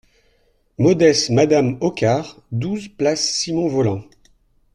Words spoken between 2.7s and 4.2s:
Place Simon-Vollant.